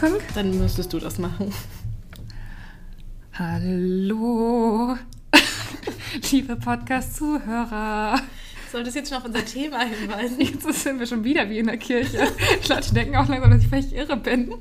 [0.00, 0.20] Begrüßung?
[0.34, 1.52] Dann müsstest du das machen.
[3.34, 4.96] Hallo,
[6.30, 8.20] liebe Podcast-Zuhörer.
[8.72, 10.40] Solltest jetzt schon auf unser Thema hinweisen?
[10.40, 12.26] Jetzt sind wir schon wieder wie in der Kirche.
[12.64, 14.54] Die Leute denken auch langsam, dass ich völlig irre bin.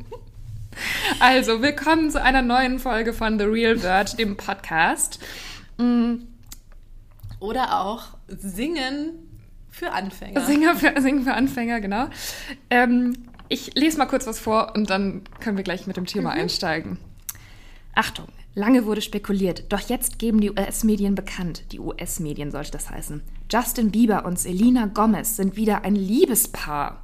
[1.20, 5.20] Also, willkommen zu einer neuen Folge von The Real Word, dem Podcast.
[5.78, 6.16] Mm,
[7.40, 9.14] Oder auch Singen
[9.70, 10.42] für Anfänger.
[10.42, 12.08] Singer für, Singen für Anfänger, genau.
[12.70, 16.32] Ähm, ich lese mal kurz was vor und dann können wir gleich mit dem Thema
[16.32, 16.98] einsteigen.
[17.96, 23.22] Achtung, lange wurde spekuliert, doch jetzt geben die US-Medien bekannt, die US-Medien sollte das heißen.
[23.52, 27.04] Justin Bieber und Selena Gomez sind wieder ein Liebespaar.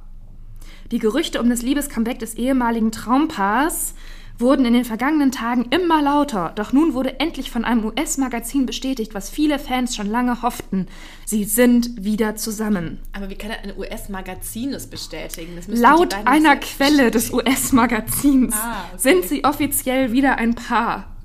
[0.92, 3.94] Die Gerüchte um das Liebescomeback des ehemaligen Traumpaars
[4.38, 9.14] wurden in den vergangenen Tagen immer lauter, doch nun wurde endlich von einem US-Magazin bestätigt,
[9.14, 10.88] was viele Fans schon lange hofften.
[11.24, 13.00] Sie sind wieder zusammen.
[13.12, 15.56] Aber wie kann ein US-Magazin das bestätigen?
[15.56, 18.98] Das Laut einer Quelle des US-Magazins Ah, okay.
[18.98, 21.16] sind sie offiziell wieder ein Paar.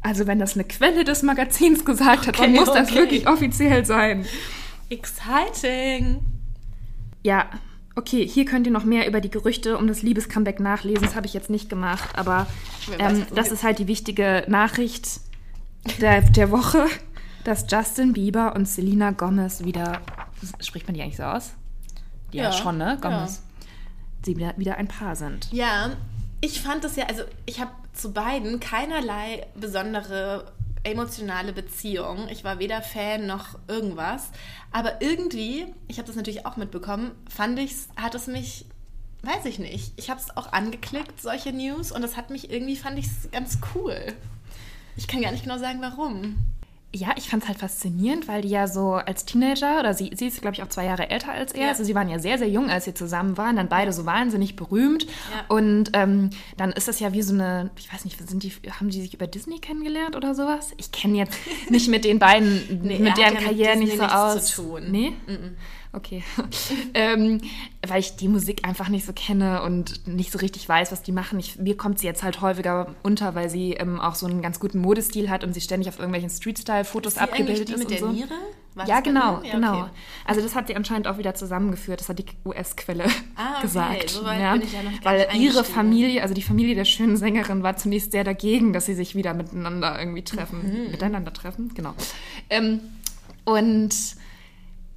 [0.00, 2.98] Also wenn das eine Quelle des Magazins gesagt hat, dann Okay, muss das okay.
[3.00, 4.26] wirklich offiziell sein.
[4.90, 6.20] Exciting!
[7.22, 7.46] Ja,
[7.96, 11.04] okay, hier könnt ihr noch mehr über die Gerüchte um das Liebescomeback nachlesen.
[11.04, 12.46] Das habe ich jetzt nicht gemacht, aber
[12.98, 15.20] ähm, das ist halt die wichtige Nachricht
[16.00, 16.86] der, der Woche,
[17.44, 20.00] dass Justin Bieber und Selena Gomez wieder,
[20.60, 21.52] spricht man die eigentlich so aus?
[22.32, 22.84] Ja, Ja, schon, ne?
[22.84, 22.94] ja.
[22.96, 23.42] Gomez.
[24.24, 25.48] Sie wieder, wieder ein Paar sind.
[25.52, 25.90] Ja,
[26.40, 30.50] ich fand es ja, also ich habe zu beiden keinerlei besondere
[30.84, 32.28] emotionale Beziehung.
[32.28, 34.28] Ich war weder Fan noch irgendwas.
[34.70, 38.66] Aber irgendwie, ich habe das natürlich auch mitbekommen, fand ich, hat es mich,
[39.22, 42.76] weiß ich nicht, ich habe es auch angeklickt, solche News, und das hat mich irgendwie,
[42.76, 43.96] fand ich es ganz cool.
[44.96, 46.36] Ich kann gar nicht genau sagen, warum.
[46.96, 50.28] Ja, ich fand es halt faszinierend, weil die ja so als Teenager, oder sie, sie
[50.28, 51.68] ist, glaube ich, auch zwei Jahre älter als er, Ja.
[51.70, 54.54] also sie waren ja sehr, sehr jung, als sie zusammen waren, dann beide so wahnsinnig
[54.54, 55.02] berühmt.
[55.02, 55.10] Ja.
[55.48, 58.90] Und ähm, dann ist das ja wie so eine, ich weiß nicht, sind die, haben
[58.90, 60.70] die sich über Disney kennengelernt oder sowas?
[60.76, 61.36] Ich kenne jetzt
[61.68, 64.46] nicht mit den beiden, Nee, mit deren Karrieren nicht so nichts aus.
[64.46, 64.82] zu tun.
[64.90, 65.14] Nee?
[65.94, 66.22] Okay.
[66.94, 67.40] ähm,
[67.86, 71.12] weil ich die Musik einfach nicht so kenne und nicht so richtig weiß, was die
[71.12, 71.38] machen.
[71.38, 74.58] Ich, mir kommt sie jetzt halt häufiger unter, weil sie ähm, auch so einen ganz
[74.58, 78.08] guten Modestil hat und sie ständig auf irgendwelchen Street-Style-Fotos abgebildet ist mit und der so.
[78.10, 78.34] Niere?
[78.74, 79.40] War ja, genau?
[79.44, 79.82] Ja, genau.
[79.82, 79.90] okay.
[80.24, 82.00] Also das hat sie anscheinend auch wieder zusammengeführt.
[82.00, 83.04] Das hat die US-Quelle
[83.36, 83.62] Ah, okay.
[83.62, 84.10] gesagt.
[84.10, 85.62] So weit bin ich ja noch gar Weil ihre.
[85.62, 89.32] Familie, also die Familie der schönen Sängerin, war zunächst sehr dagegen, dass sie sich wieder
[89.32, 90.86] miteinander irgendwie treffen.
[90.86, 90.90] Mhm.
[90.90, 91.94] Miteinander treffen, genau.
[92.50, 92.80] Ähm,
[93.44, 93.94] und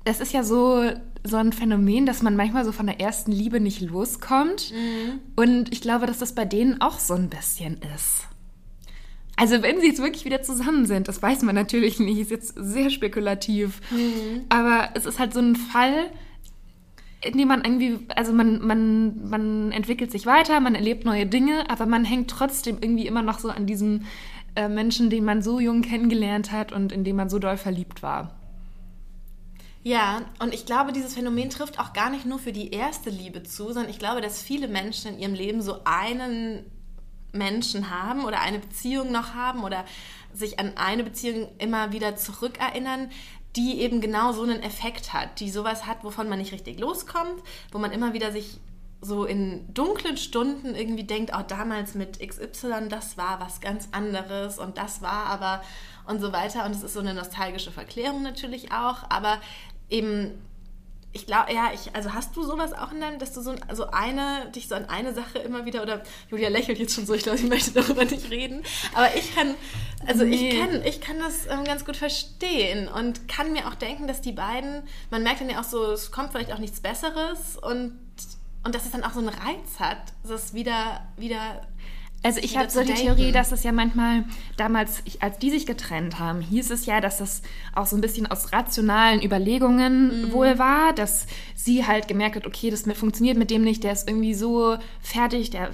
[0.07, 0.89] das ist ja so,
[1.23, 4.71] so ein Phänomen, dass man manchmal so von der ersten Liebe nicht loskommt.
[4.71, 5.19] Mhm.
[5.35, 8.27] Und ich glaube, dass das bei denen auch so ein bisschen ist.
[9.35, 12.53] Also wenn sie jetzt wirklich wieder zusammen sind, das weiß man natürlich nicht, ist jetzt
[12.55, 13.81] sehr spekulativ.
[14.49, 16.09] Aber es ist halt so ein Fall,
[17.21, 21.69] in dem man irgendwie, also man, man, man entwickelt sich weiter, man erlebt neue Dinge,
[21.69, 24.05] aber man hängt trotzdem irgendwie immer noch so an diesem
[24.55, 28.01] äh, Menschen, den man so jung kennengelernt hat und in dem man so doll verliebt
[28.01, 28.33] war.
[29.87, 33.43] Ja, und ich glaube, dieses Phänomen trifft auch gar nicht nur für die erste Liebe
[33.43, 36.65] zu, sondern ich glaube, dass viele Menschen in ihrem Leben so einen
[37.31, 39.85] Menschen haben oder eine Beziehung noch haben oder
[40.33, 43.11] sich an eine Beziehung immer wieder zurückerinnern,
[43.55, 47.41] die eben genau so einen Effekt hat, die sowas hat, wovon man nicht richtig loskommt,
[47.71, 48.59] wo man immer wieder sich
[48.99, 54.59] so in dunklen Stunden irgendwie denkt, auch damals mit XY, das war was ganz anderes
[54.59, 55.61] und das war aber
[56.07, 56.65] und so weiter.
[56.65, 59.39] Und es ist so eine nostalgische Verklärung natürlich auch, aber
[59.89, 60.31] eben,
[61.13, 63.87] ich glaube, ja, ich, also hast du sowas auch in deinem, dass du so, so
[63.87, 67.23] eine, dich so an eine Sache immer wieder, oder Julia lächelt jetzt schon so, ich
[67.23, 69.55] glaube, sie möchte darüber nicht reden, aber ich kann,
[70.05, 70.49] also Nee.
[70.49, 74.21] ich kann, ich kann das ähm, ganz gut verstehen und kann mir auch denken, dass
[74.21, 77.97] die beiden, man merkt dann ja auch so, es kommt vielleicht auch nichts Besseres und,
[78.63, 81.61] und dass es dann auch so einen Reiz hat, das wieder, wieder
[82.23, 82.93] Also ich habe so die.
[82.93, 84.25] Theorie, dass es ja manchmal
[84.57, 87.41] damals, als die sich getrennt haben, hieß es ja, dass das
[87.73, 92.69] auch so ein bisschen aus rationalen Überlegungen wohl war, dass sie halt gemerkt hat, okay,
[92.69, 95.69] das mit- funktioniert mit dem nicht, der ist irgendwie so fertig, der,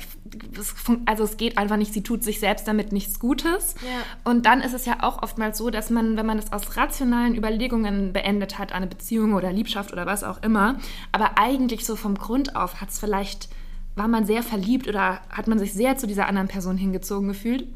[1.06, 3.76] also es geht einfach nicht, sie tut sich selbst damit nichts Gutes.
[3.82, 4.30] Ja.
[4.30, 7.36] Und dann ist es ja auch oftmals so, dass man, wenn man das aus rationalen
[7.36, 10.78] Überlegungen beendet hat, eine Beziehung oder Liebschaft oder was auch immer,
[11.12, 13.50] aber eigentlich so vom Grund auf hat es vielleicht
[13.96, 17.68] war man sehr verliebt oder hat man sich sehr zu dieser anderen Person hingezogen gefühlt,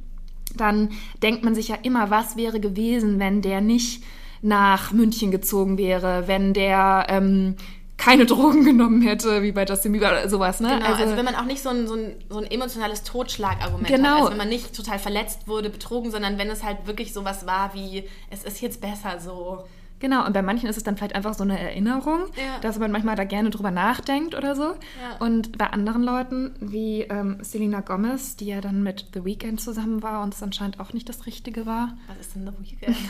[0.55, 0.89] dann
[1.21, 4.03] denkt man sich ja immer, was wäre gewesen, wenn der nicht
[4.41, 7.55] nach München gezogen wäre, wenn der ähm,
[7.97, 10.59] keine Drogen genommen hätte, wie bei Justin Bieber oder sowas.
[10.59, 10.69] Ne?
[10.69, 14.09] Genau, also, wenn man auch nicht so ein, so ein, so ein emotionales Totschlagargument Genau.
[14.09, 14.17] hat.
[14.17, 17.73] Also wenn man nicht total verletzt wurde, betrogen, sondern wenn es halt wirklich sowas war
[17.73, 19.65] wie, es ist jetzt besser so.
[19.99, 22.59] Genau, und bei manchen ist es dann vielleicht einfach so eine Erinnerung, Ja.
[22.61, 24.63] dass man manchmal da gerne drüber nachdenkt oder so.
[25.01, 25.17] Ja.
[25.19, 30.03] Und bei anderen Leuten, wie ähm, Selena Gomez, die ja dann mit The Weeknd zusammen
[30.03, 31.97] war und es anscheinend auch nicht das Richtige war.
[32.07, 32.95] Was ist denn The Weeknd?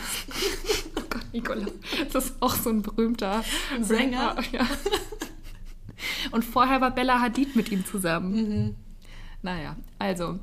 [0.98, 1.66] Oh Gott, Nicola,
[2.12, 3.44] das ist auch so ein berühmter
[3.82, 4.30] Sänger.
[4.38, 4.68] Rapper, Ja.
[6.32, 8.76] Und vorher war Bella Hadid mit ihm zusammen.
[9.42, 10.40] Naja, also.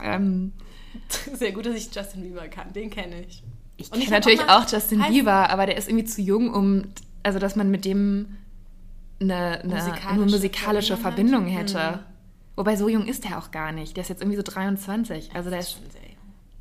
[0.00, 0.52] Ähm,
[1.34, 2.72] Sehr gut, dass ich Justin Bieber kann.
[2.72, 3.42] Den kenne ich.
[3.76, 6.84] Ich kenne natürlich auch auch, Justin Bieber, aber der ist irgendwie zu jung, um.
[7.22, 8.36] Also, dass man mit dem
[9.20, 11.78] eine, eine Musikalische eine musikalische Verbindung hätte.
[11.78, 12.16] Mhm.
[12.56, 13.96] Wobei so jung ist er auch gar nicht.
[13.96, 15.34] Der ist jetzt irgendwie so 23.
[15.34, 15.78] Also der ist.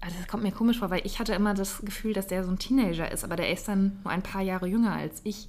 [0.01, 2.51] Also das kommt mir komisch vor, weil ich hatte immer das Gefühl, dass der so
[2.51, 5.47] ein Teenager ist, aber der ist dann nur ein paar Jahre jünger als ich.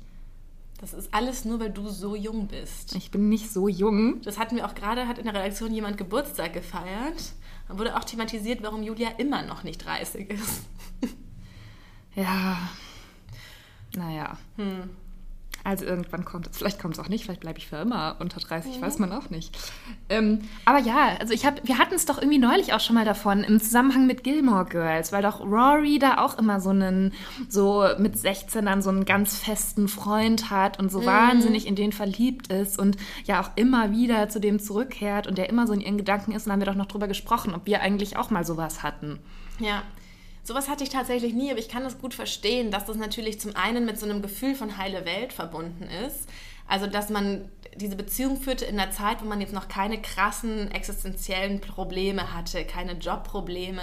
[0.81, 2.95] Das ist alles nur, weil du so jung bist.
[2.95, 4.21] Ich bin nicht so jung.
[4.23, 7.33] Das hatten wir auch gerade, hat in der Redaktion jemand Geburtstag gefeiert.
[7.69, 10.63] Da wurde auch thematisiert, warum Julia immer noch nicht 30 ist.
[12.17, 12.59] Ja.
[13.95, 14.37] Naja.
[14.57, 14.91] Hm.
[15.67, 16.59] Also irgendwann kommt es.
[16.59, 19.31] Vielleicht kommt es auch nicht, vielleicht bleibe ich für immer unter 30, weiß man auch
[19.31, 19.59] nicht.
[20.09, 23.05] Ähm, aber ja, also ich habe, wir hatten es doch irgendwie neulich auch schon mal
[23.05, 27.13] davon im Zusammenhang mit Gilmore Girls, weil doch Rory da auch immer so einen,
[27.49, 31.91] so mit 16 dann so einen ganz festen Freund hat und so wahnsinnig in den
[31.91, 35.81] verliebt ist und ja auch immer wieder zu dem zurückkehrt und der immer so in
[35.81, 36.45] ihren Gedanken ist.
[36.45, 39.19] Und da haben wir doch noch drüber gesprochen, ob wir eigentlich auch mal sowas hatten.
[39.59, 39.83] Ja.
[40.47, 43.57] Sowas hatte ich tatsächlich nie, aber ich kann das gut verstehen, dass das natürlich zum
[43.57, 46.29] einen mit so einem Gefühl von heile Welt verbunden ist.
[46.69, 50.71] Also, dass man diese Beziehung führte in einer Zeit, wo man jetzt noch keine krassen
[50.71, 53.83] existenziellen Probleme hatte, keine Jobprobleme.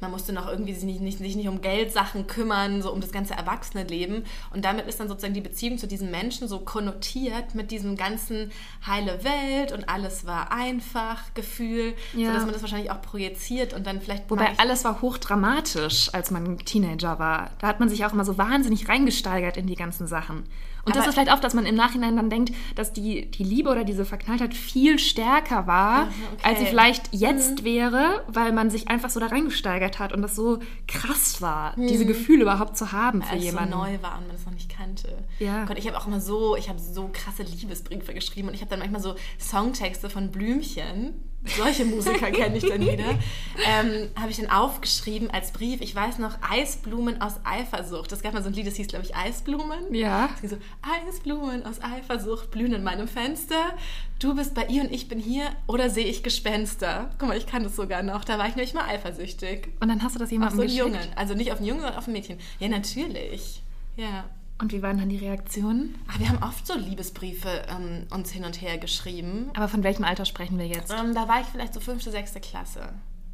[0.00, 3.12] Man musste noch irgendwie sich nicht, nicht, sich nicht um Geldsachen kümmern, so um das
[3.12, 4.24] ganze Erwachsene-Leben.
[4.52, 8.50] Und damit ist dann sozusagen die Beziehung zu diesem Menschen so konnotiert mit diesem ganzen
[8.86, 12.28] heile Welt und alles war einfach Gefühl, Ja.
[12.28, 16.58] sodass man das wahrscheinlich auch projiziert und dann vielleicht Wobei alles war hochdramatisch, als man
[16.58, 17.50] Teenager war.
[17.60, 20.44] Da hat man sich auch immer so wahnsinnig reingesteigert in die ganzen Sachen.
[20.84, 23.44] Und das Aber- ist vielleicht auch, dass man im Nachhinein dann denkt, dass die, die
[23.44, 26.42] Liebe oder diese Verknalltheit viel stärker war, okay.
[26.42, 30.36] als sie vielleicht jetzt wäre, weil man sich einfach so da reingesteigert hat und das
[30.36, 33.70] so krass war, diese Gefühle überhaupt zu haben für als es so jemanden.
[33.70, 35.16] neu war und man es noch nicht kannte.
[35.38, 35.64] Ja.
[35.64, 38.70] Gott, ich habe auch immer so, ich habe so krasse Liebesbriefe geschrieben und ich habe
[38.70, 41.14] dann manchmal so Songtexte von Blümchen.
[41.44, 43.18] Solche Musiker kenne ich dann wieder.
[43.66, 45.80] Ähm, habe ich dann aufgeschrieben als Brief.
[45.80, 48.10] Ich weiß noch, Eisblumen aus Eifersucht.
[48.12, 49.94] Das gab mal so ein Lied, das hieß, glaube ich, Eisblumen.
[49.94, 50.30] Ja.
[50.40, 53.74] Ging so, Eisblumen aus Eifersucht blühen in meinem Fenster.
[54.18, 55.44] Du bist bei ihr und ich bin hier.
[55.66, 57.10] Oder sehe ich Gespenster?
[57.18, 58.24] Guck mal, ich kann das sogar noch.
[58.24, 59.68] Da war ich nämlich mal eifersüchtig.
[59.80, 60.86] Und dann hast du das Auf jemandem so einen geschickt.
[60.86, 61.16] Jungen.
[61.16, 62.38] Also nicht auf einen Jungen, sondern auf ein Mädchen.
[62.58, 63.62] Ja, natürlich.
[63.96, 64.24] Ja.
[64.64, 65.94] Und wie waren dann die Reaktionen?
[66.08, 69.50] Aber wir haben oft so Liebesbriefe ähm, uns hin und her geschrieben.
[69.54, 70.90] Aber von welchem Alter sprechen wir jetzt?
[70.90, 72.88] Ähm, da war ich vielleicht so fünfte, sechste Klasse.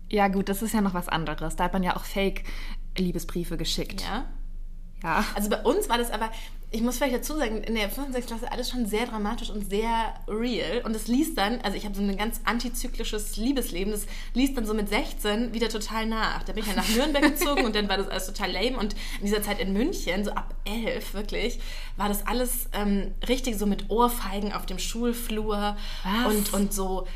[0.09, 1.55] Ja gut, das ist ja noch was anderes.
[1.55, 4.03] Da hat man ja auch Fake-Liebesbriefe geschickt.
[4.03, 4.25] Ja.
[5.05, 5.25] Ja.
[5.37, 6.31] Also bei uns war das aber,
[6.73, 8.09] ich muss vielleicht dazu sagen, in der 5.
[8.09, 8.27] und 6.
[8.27, 10.83] Klasse alles schon sehr dramatisch und sehr real.
[10.85, 14.65] Und es liest dann, also ich habe so ein ganz antizyklisches Liebesleben, das liest dann
[14.65, 16.45] so mit 16 wieder total nach.
[16.45, 18.79] Da bin ich ja nach Nürnberg gezogen und dann war das alles total lame.
[18.79, 21.59] Und in dieser Zeit in München, so ab 11 wirklich,
[21.97, 26.35] war das alles ähm, richtig so mit Ohrfeigen auf dem Schulflur Was?
[26.35, 27.07] und, und so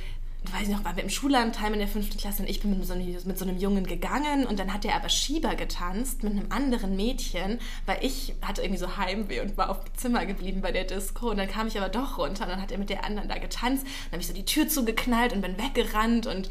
[0.47, 2.77] ich weiß nicht noch, waren wir im Schullandheim in der fünften Klasse und ich bin
[2.77, 6.23] mit so, einem, mit so einem Jungen gegangen und dann hat der aber Schieber getanzt
[6.23, 10.27] mit einem anderen Mädchen, weil ich hatte irgendwie so Heimweh und war auf dem Zimmer
[10.27, 12.79] geblieben bei der Disco und dann kam ich aber doch runter und dann hat er
[12.79, 16.27] mit der anderen da getanzt, dann habe ich so die Tür zugeknallt und bin weggerannt
[16.27, 16.51] und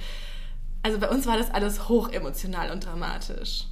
[0.82, 3.66] also bei uns war das alles hoch emotional und dramatisch.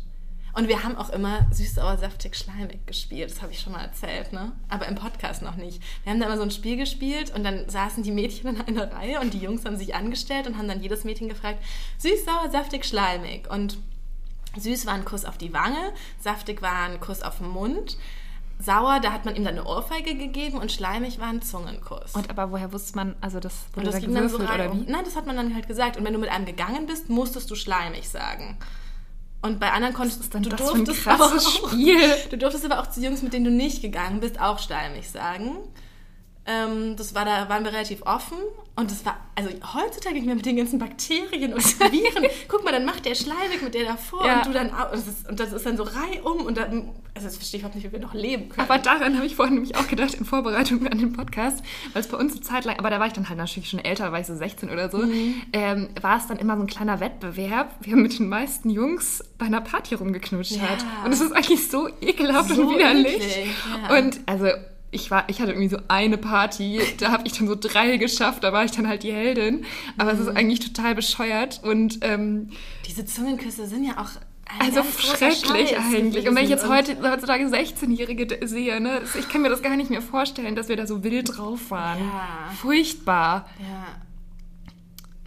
[0.53, 3.31] Und wir haben auch immer süß, sauer, saftig, schleimig gespielt.
[3.31, 4.51] Das habe ich schon mal erzählt, ne?
[4.69, 5.81] Aber im Podcast noch nicht.
[6.03, 8.91] Wir haben da immer so ein Spiel gespielt und dann saßen die Mädchen in einer
[8.91, 11.63] Reihe und die Jungs haben sich angestellt und haben dann jedes Mädchen gefragt,
[11.99, 13.49] süß, sauer, saftig, schleimig.
[13.49, 13.77] Und
[14.57, 17.97] süß war ein Kuss auf die Wange, saftig war ein Kuss auf den Mund.
[18.59, 22.13] Sauer, da hat man ihm dann eine Ohrfeige gegeben und schleimig war ein Zungenkuss.
[22.13, 24.53] Und aber woher wusste man, also das Und wurde das da ging dann so rein.
[24.53, 24.91] oder wie?
[24.91, 25.97] Nein, das hat man dann halt gesagt.
[25.97, 28.57] Und wenn du mit einem gegangen bist, musstest du schleimig sagen.
[29.41, 31.99] Und bei anderen konntest du das für ein durftest krasses aber auch, Spiel?
[32.29, 35.57] Du durftest aber auch zu Jungs, mit denen du nicht gegangen bist, auch schleimig sagen.
[36.45, 38.37] Ähm, das war da waren wir relativ offen
[38.75, 42.25] und das war also heutzutage nicht mehr mit den ganzen Bakterien und Viren.
[42.47, 44.37] Guck mal, dann macht der schleimig mit der davor Ja.
[44.37, 46.89] und du dann auch und das, ist, und das ist dann so reihum und dann
[47.13, 48.67] also das verstehe ich überhaupt nicht, wie wir noch leben können.
[48.69, 51.61] Aber daran habe ich vorhin nämlich auch gedacht, in Vorbereitung an den Podcast,
[51.93, 53.79] weil es bei uns eine Zeit lang, aber da war ich dann halt natürlich schon
[53.79, 55.41] älter, war ich so 16 oder so, Mhm.
[55.53, 59.45] ähm, war es dann immer so ein kleiner Wettbewerb, wer mit den meisten Jungs bei
[59.45, 60.61] einer Party rumgeknutscht Ja.
[60.69, 60.85] hat.
[61.05, 63.15] Und es ist eigentlich so ekelhaft So und widerlich.
[63.15, 63.47] eklig,
[63.89, 63.97] ja.
[63.97, 64.47] Und also
[64.91, 68.43] ich war, ich hatte irgendwie so eine Party, da habe ich dann so drei geschafft,
[68.43, 69.65] da war ich dann halt die Heldin.
[69.97, 70.27] Aber es Mhm.
[70.27, 72.49] ist eigentlich total bescheuert und ähm,
[72.87, 74.09] Diese Zungenküsse sind ja auch
[74.59, 76.27] ein Also schrecklich Scheiß eigentlich.
[76.27, 79.77] Und wenn ich jetzt heute, heutzutage 16-Jährige d- sehe, ne, ich kann mir das gar
[79.77, 81.99] nicht mehr vorstellen, dass wir da so wild drauf waren.
[81.99, 82.51] Ja.
[82.59, 83.47] Furchtbar.
[83.59, 83.85] Ja.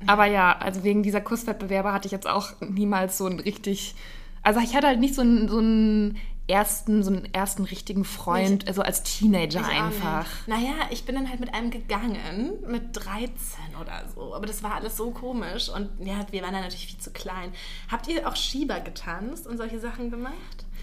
[0.06, 3.94] Aber ja, also wegen dieser Kusswettbewerbe hatte ich jetzt auch niemals so einen richtig.
[4.42, 8.68] Also ich hatte halt nicht so einen, so einen ersten, so einen ersten richtigen Freund,
[8.68, 10.26] also als Teenager Ich einfach.
[10.46, 13.30] Naja, ich bin dann halt mit einem gegangen, mit 13
[13.80, 14.34] oder so.
[14.34, 15.68] Aber das war alles so komisch.
[15.68, 17.52] Und ja, wir waren dann natürlich viel zu klein.
[17.90, 20.34] Habt ihr auch Schieber getanzt und solche Sachen gemacht?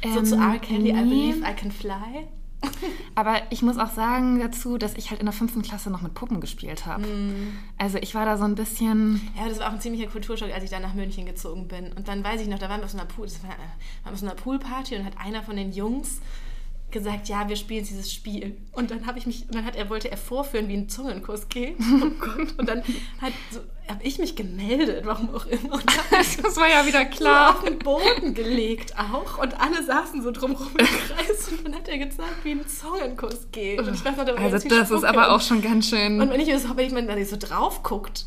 [0.03, 0.57] so Ähm, zu R.
[0.59, 1.01] Kelly, I nee.
[1.03, 2.27] Believe I Can Fly?
[3.15, 6.13] Aber ich muss auch sagen dazu, dass ich halt in der fünften Klasse noch mit
[6.13, 7.05] Puppen gespielt habe.
[7.05, 7.57] Mhm.
[7.77, 9.29] Also ich war da so ein bisschen.
[9.37, 11.91] Ja, das war auch ein ziemlicher Kulturschock, als ich dann nach München gezogen bin.
[11.93, 14.05] Und dann weiß ich noch, da waren wir auf so einer, Pool, war, äh, waren
[14.05, 16.21] wir auf so einer Poolparty und hat einer von den Jungs
[16.91, 18.57] gesagt, ja, wir spielen dieses Spiel.
[18.71, 21.49] Und dann habe ich mich, und dann hat er, wollte er vorführen, wie ein Zungenkuss
[21.49, 21.75] geht.
[22.03, 22.57] Oh Gott.
[22.57, 22.79] Und dann
[23.21, 25.73] hat, so, habe ich mich gemeldet, warum auch immer.
[25.73, 27.51] Und Das war ja wieder so klar.
[27.51, 29.37] auf den Boden gelegt auch.
[29.39, 31.49] Und alle saßen so drumherum im Kreis.
[31.49, 33.79] Und dann hat er gezeigt, wie ein Zungenkuss geht.
[33.79, 36.21] Und ich weiß noch, da war Also das ist aber auch schon ganz schön.
[36.21, 38.25] und wenn ich, so, wenn man da so drauf guckt,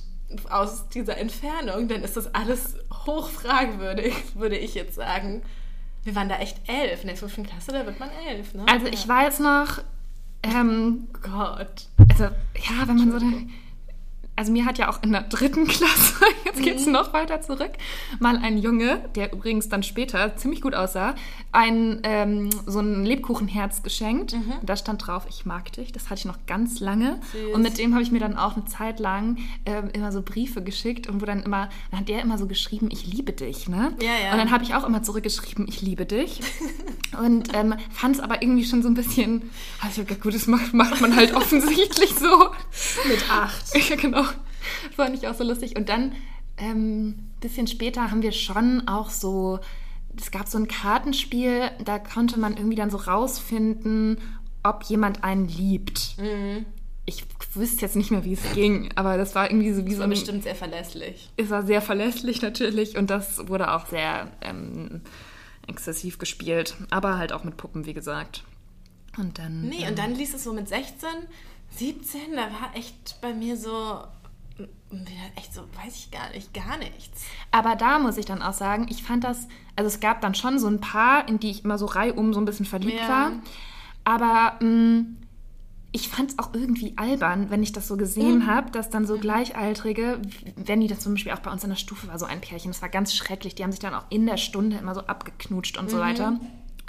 [0.51, 5.43] aus dieser Entfernung, dann ist das alles hochfragwürdig, würde ich jetzt sagen.
[6.05, 7.01] Wir waren da echt elf.
[7.03, 8.65] In der fünften Klasse, da wird man elf, ne?
[8.69, 9.83] Also ich weiß noch,
[10.43, 11.87] ähm, Gott.
[12.11, 13.49] also ja, wenn man so eine,
[14.37, 17.73] also mir hat ja auch in der dritten Klasse, jetzt geht's noch weiter zurück,
[18.19, 21.15] mal ein Junge, der übrigens dann später ziemlich gut aussah,
[21.53, 24.33] ein ähm, so ein Lebkuchenherz geschenkt.
[24.33, 25.93] Und da stand drauf, ich mag dich.
[25.93, 27.21] Das hatte ich noch ganz lange.
[27.33, 27.55] Süß.
[27.55, 30.63] Und mit dem habe ich mir dann auch eine Zeit lang ähm, immer so Briefe
[30.63, 33.93] geschickt und wo dann immer, dann hat der immer so geschrieben, ich liebe dich, ne?
[34.01, 34.33] Ja, ja.
[34.33, 36.41] Und dann habe ich auch immer zurückgeschrieben, ich liebe dich.
[37.19, 39.51] Und ähm, fand es aber irgendwie schon so ein bisschen,
[39.81, 42.51] also gut, das macht, macht man halt offensichtlich so.
[43.09, 43.89] Mit acht.
[43.89, 44.25] Ja, genau.
[44.97, 45.77] Fand ich auch so lustig.
[45.77, 46.13] Und dann,
[46.57, 49.61] ähm, bisschen später haben wir schon auch so,
[50.17, 54.19] es gab so ein Kartenspiel, da konnte man irgendwie dann so rausfinden,
[54.63, 56.17] ob jemand einen liebt.
[56.19, 56.65] Mhm.
[57.07, 59.97] Ich wüsste jetzt nicht mehr, wie es ging, aber das war irgendwie so wie Das
[59.97, 61.29] so war ein, bestimmt sehr verlässlich.
[61.37, 65.03] es war sehr verlässlich natürlich und das wurde auch sehr ähm,
[65.67, 68.45] exzessiv gespielt, aber halt auch mit Puppen, wie gesagt.
[69.19, 69.69] Und dann.
[69.69, 71.09] Nee, und dann liest es so mit 16,
[71.77, 74.03] 17, da war echt bei mir so,
[75.37, 77.25] echt so, weiß ich gar nicht, gar nichts.
[77.51, 80.59] Aber da muss ich dann auch sagen, ich fand das, also es gab dann schon
[80.59, 83.09] so ein paar, in die ich immer so reihum so ein bisschen verliebt Ja.
[83.09, 83.33] war.
[84.05, 85.05] Aber mh,
[85.93, 88.47] ich fand es auch irgendwie albern, wenn ich das so gesehen Mhm.
[88.47, 90.21] habe, dass dann so Gleichaltrige,
[90.57, 92.71] wenn die das zum Beispiel auch bei uns in der Stufe war, so ein Pärchen,
[92.73, 93.55] das war ganz schrecklich.
[93.55, 96.01] Die haben sich dann auch in der Stunde immer so abgeknutscht und so Mhm.
[96.01, 96.41] weiter.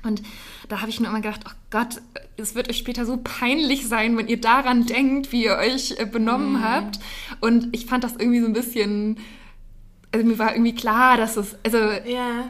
[0.06, 0.22] Und
[0.70, 2.02] da habe ich nur immer gedacht, oh Gott,
[2.38, 6.06] es wird euch später so peinlich sein, wenn ihr daran denkt, wie ihr euch äh,
[6.06, 6.64] benommen Mhm.
[6.64, 7.00] habt.
[7.42, 9.18] Und ich fand das irgendwie so ein bisschen,
[10.12, 12.50] also mir war irgendwie klar, dass es, also Ja.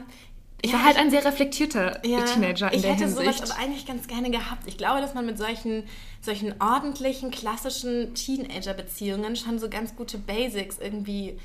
[0.62, 3.38] ich Ja, war halt ein sehr reflektierter Ja, Teenager in ich der hätte Hinsicht.
[3.38, 4.64] sowas aber eigentlich ganz gerne gehabt.
[4.68, 5.84] Ich glaube, dass man mit solchen,
[6.22, 11.38] solchen ordentlichen, klassischen Teenager-Beziehungen schon so ganz gute Basics irgendwie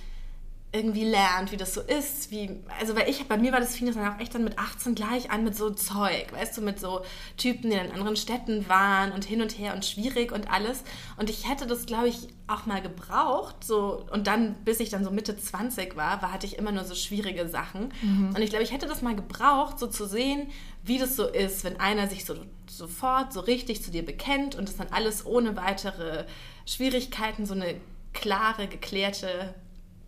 [0.72, 3.88] irgendwie lernt, wie das so ist, wie, also weil ich, bei mir war das fing
[3.88, 6.78] das dann auch echt dann mit 18 gleich an mit so Zeug, weißt du, mit
[6.78, 7.02] so
[7.36, 10.84] Typen, die in anderen Städten waren und hin und her und schwierig und alles.
[11.16, 15.04] Und ich hätte das, glaube ich, auch mal gebraucht, so, und dann, bis ich dann
[15.04, 17.92] so Mitte 20 war, war, hatte ich immer nur so schwierige Sachen.
[18.28, 20.50] Und ich glaube, ich hätte das mal gebraucht, so zu sehen,
[20.84, 22.36] wie das so ist, wenn einer sich so
[22.68, 26.26] sofort so richtig zu dir bekennt und das dann alles ohne weitere
[26.64, 27.80] Schwierigkeiten so eine
[28.12, 29.54] klare, geklärte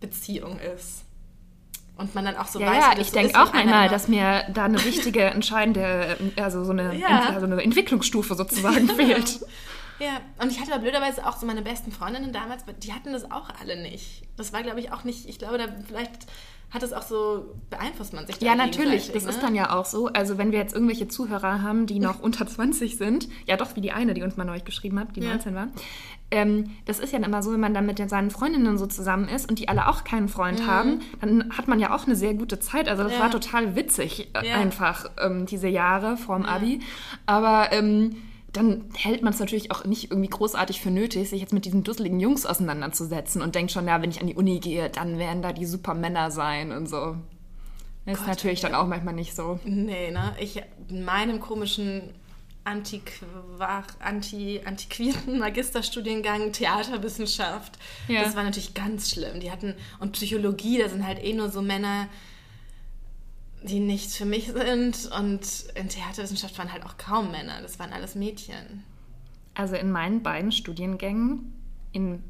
[0.07, 1.05] Beziehung ist.
[1.95, 4.43] Und man dann auch so ja, weiß, ja, ich so denke auch einmal, dass mir
[4.53, 7.29] da eine wichtige, entscheidende, also so eine, Ja.
[7.29, 9.39] also eine Entwicklungsstufe sozusagen fehlt.
[9.99, 13.29] Ja, und ich hatte aber blöderweise auch so meine besten Freundinnen damals, die hatten das
[13.31, 14.23] auch alle nicht.
[14.37, 16.11] Das war, glaube ich, auch nicht, ich glaube, da vielleicht
[16.71, 19.11] hat es auch so, beeinflusst man sich da Ja, natürlich.
[19.11, 19.29] Das ne?
[19.29, 20.07] ist dann ja auch so.
[20.07, 23.81] Also wenn wir jetzt irgendwelche Zuhörer haben, die noch unter 20 sind, ja doch, wie
[23.81, 25.29] die eine, die uns mal neulich geschrieben hat, die Ja.
[25.29, 25.67] 19 war.
[26.33, 28.87] Ähm, das ist ja dann immer so, wenn man dann mit den- seinen Freundinnen so
[28.87, 32.15] zusammen ist und die alle auch keinen Freund haben, dann hat man ja auch eine
[32.15, 32.89] sehr gute Zeit.
[32.89, 33.17] Also das Mhm.
[33.19, 33.23] Ja.
[33.25, 34.55] war total witzig äh, Ja.
[34.55, 36.79] einfach, ähm, diese Jahre vorm Abi.
[37.27, 38.15] Aber ähm,
[38.51, 41.83] dann hält man es natürlich auch nicht irgendwie großartig für nötig, sich jetzt mit diesen
[41.83, 45.41] dusseligen Jungs auseinanderzusetzen und denkt schon, ja, wenn ich an die Uni gehe, dann werden
[45.41, 47.15] da die Supermänner sein und so.
[48.05, 49.59] Das ist Gott, natürlich dann auch manchmal nicht so.
[49.65, 50.35] Nee, ne?
[50.39, 52.01] Ich in meinem komischen
[52.65, 57.77] Antiquar, Anti, antiquierten Magisterstudiengang Theaterwissenschaft.
[58.07, 58.23] Ja.
[58.23, 59.39] Das war natürlich ganz schlimm.
[59.39, 62.07] Die hatten, und Psychologie, da sind halt eh nur so Männer,
[63.63, 65.09] die nichts für mich sind.
[65.17, 65.41] Und
[65.75, 67.61] in Theaterwissenschaft waren halt auch kaum Männer.
[67.61, 68.83] Das waren alles Mädchen.
[69.55, 71.53] Also in meinen beiden Studiengängen,
[71.91, 72.23] in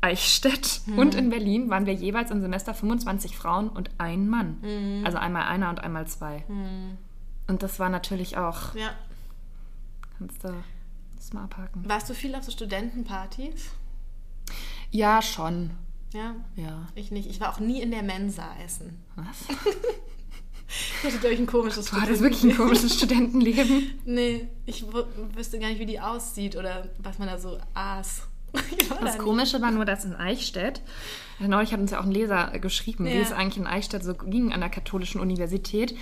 [0.00, 5.02] Eichstätt und in Berlin waren wir jeweils im Semester 25 Frauen und ein Mann.
[5.04, 6.44] Also einmal einer und einmal zwei.
[7.48, 8.90] Und das war natürlich auch, Ja.
[10.18, 10.52] Kannst du
[11.16, 11.88] das mal abhaken.
[11.88, 13.70] Warst du viel auf so Studentenpartys?
[14.90, 15.70] Ja, schon.
[16.12, 16.34] Ja.
[16.56, 16.86] Ja.
[16.94, 17.28] Ich nicht.
[17.28, 19.02] Ich war auch nie in der Mensa essen.
[19.16, 19.44] Was?
[20.70, 23.98] Ich hatte, glaube ich, ein komisches War das wirklich ein komisches Studentenleben?
[24.04, 24.84] Nee, ich
[25.34, 28.22] wüsste gar nicht, wie die aussieht oder was man da so aß.
[29.00, 29.16] Das.
[29.16, 30.82] Komische war nur, dass in Eichstätt,
[31.46, 33.20] neulich hat uns ja auch ein Leser geschrieben, wie Ja.
[33.20, 35.96] es eigentlich in Eichstätt so ging an der katholischen Universität.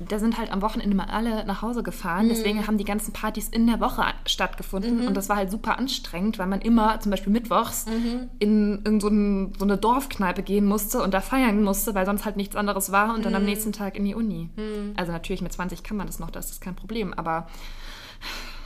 [0.00, 2.24] Da sind halt am Wochenende mal alle nach Hause gefahren.
[2.24, 2.28] Mhm.
[2.30, 5.06] Deswegen haben die ganzen Partys in der Woche stattgefunden.
[5.06, 8.30] Und das war halt super anstrengend, weil man immer zum Beispiel mittwochs Mhm.
[8.38, 12.24] in irgend so, ein, so eine Dorfkneipe gehen musste und da feiern musste, weil sonst
[12.24, 13.36] halt nichts anderes war und dann Mhm.
[13.40, 14.48] am nächsten Tag in die Uni.
[14.96, 17.12] Also natürlich mit 20 kann man das noch, das ist kein Problem.
[17.12, 17.46] Aber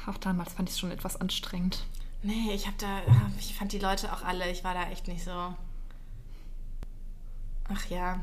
[0.07, 1.85] auch damals fand ich es schon etwas anstrengend.
[2.23, 2.87] Nee, ich hab da,
[3.39, 5.55] ich fand die Leute auch alle, ich war da echt nicht so.
[7.73, 8.21] Ach ja.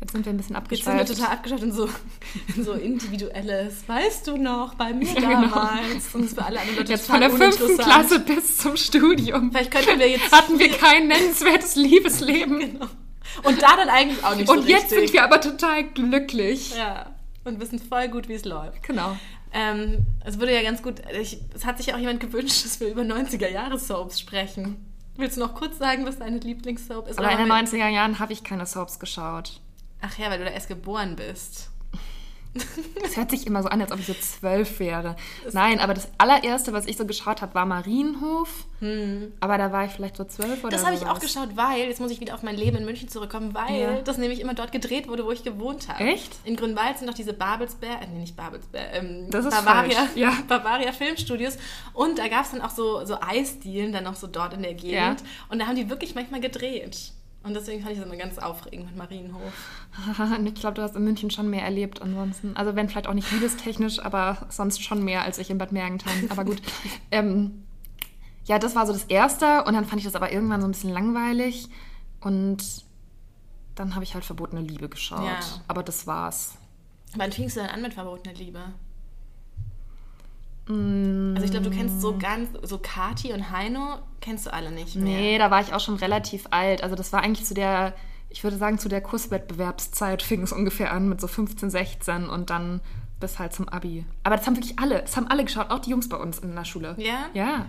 [0.00, 1.08] Jetzt sind wir ein bisschen Jetzt sind wir abgeschweift.
[1.16, 1.88] total abgeschafft in so,
[2.56, 3.88] in so individuelles.
[3.88, 5.54] Weißt du noch, bei mir Ja, genau.
[5.54, 6.14] damals.
[6.14, 7.78] Und es für alle anderen Leute Jetzt von der fünften.
[7.78, 9.50] Klasse bis zum Studium.
[9.50, 10.30] Vielleicht könnten wir jetzt.
[10.32, 12.80] Hatten wir kein nennenswertes Liebesleben.
[13.42, 14.98] Und da dann eigentlich auch nicht so Und jetzt richtig.
[14.98, 16.76] sind wir aber total glücklich.
[16.76, 17.06] Ja.
[17.44, 18.82] Und wissen voll gut, wie es läuft.
[18.82, 19.16] Genau.
[19.52, 20.96] Ähm, es würde ja ganz gut.
[21.20, 24.76] Ich, es hat sich ja auch jemand gewünscht, dass wir über 90er-Jahre-Soaps sprechen.
[25.16, 27.18] Willst du noch kurz sagen, was deine Lieblingssoap ist?
[27.18, 29.60] Aber in den haben wir- 90er Jahren habe ich keine Soaps geschaut.
[30.00, 31.70] Ach ja, weil du da erst geboren bist.
[33.04, 35.14] Es hört sich immer so an, als ob ich so zwölf wäre.
[35.52, 38.66] Nein, aber das allererste, was ich so geschaut habe, war Marienhof.
[39.40, 40.70] Aber da war ich vielleicht so zwölf oder Hm.
[40.70, 43.08] Das habe ich auch geschaut, weil, jetzt muss ich wieder auf mein Leben in München
[43.08, 44.00] zurückkommen, weil Ja.
[44.02, 46.04] das nämlich immer dort gedreht wurde, wo ich gewohnt habe.
[46.04, 46.32] Echt?
[46.44, 50.10] In Grünwald sind noch diese Babelsberg, äh, nee, nicht Babelsberg, ähm, Das ist Bavaria, falsch,
[50.16, 50.32] ja.
[50.48, 51.56] Bavaria Filmstudios.
[51.94, 54.74] Und da gab es dann auch so, so Eisdielen dann noch so dort in der
[54.74, 54.92] Gegend.
[54.92, 55.26] Ja.
[55.48, 57.12] Und da haben die wirklich manchmal gedreht.
[57.44, 59.52] Und deswegen fand ich das immer ganz aufregend mit Marienhof.
[60.46, 62.56] Ich glaube, du hast in München schon mehr erlebt ansonsten.
[62.56, 66.28] Also wenn vielleicht auch nicht liebestechnisch, aber sonst schon mehr als ich in Bad Mergentheim.
[66.30, 66.62] Aber gut.
[67.10, 67.64] ähm,
[68.46, 70.72] ja, das war so das Erste und dann fand ich das aber irgendwann so ein
[70.72, 71.68] bisschen langweilig
[72.20, 72.84] und
[73.74, 75.24] dann habe ich halt Verbotene Liebe geschaut.
[75.24, 75.40] Ja.
[75.68, 76.56] Aber das war's.
[77.16, 78.72] Wann fingst du denn an mit verbotene Liebe?
[80.66, 81.34] Mm.
[81.34, 84.96] Also ich glaube, du kennst so ganz, so Kati und Heino kennst du alle nicht
[84.96, 85.04] mehr.
[85.04, 86.82] Nee, da war ich auch schon relativ alt.
[86.82, 87.94] Also das war eigentlich zu der,
[88.30, 92.50] ich würde sagen, zu der Kurswettbewerbszeit fing es ungefähr an mit so 15, 16 und
[92.50, 92.80] dann
[93.20, 94.04] bis halt zum Abi.
[94.22, 96.54] Aber das haben wirklich alle, das haben alle geschaut, auch die Jungs bei uns in
[96.54, 96.94] der Schule.
[96.98, 97.28] Ja?
[97.34, 97.66] Ja.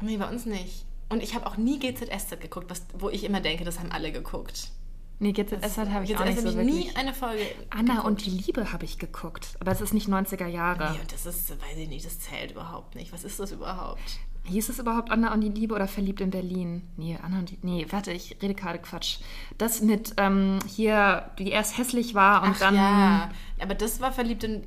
[0.00, 0.84] Nee, bei uns nicht.
[1.08, 4.10] Und ich habe auch nie GZSZ geguckt, was, wo ich immer denke, das haben alle
[4.10, 4.70] geguckt.
[5.18, 6.86] Nee, GZSZ habe ich auch nicht so ich wirklich.
[6.86, 8.06] nie eine Folge Anna geguckt.
[8.06, 9.56] und die Liebe habe ich geguckt.
[9.60, 10.92] Aber es ist nicht 90er Jahre.
[10.92, 13.12] Nee, und das ist, weiß ich nicht, das zählt überhaupt nicht.
[13.12, 14.00] Was ist das überhaupt?
[14.46, 16.82] Hieß es überhaupt Anna und die Liebe oder Verliebt in Berlin?
[16.96, 17.58] Nee, Anna und die.
[17.62, 19.18] Nee, warte, ich rede gerade Quatsch.
[19.56, 22.74] Das mit ähm, hier, die erst hässlich war und Ach dann.
[22.74, 24.66] ja, aber das war verliebt in...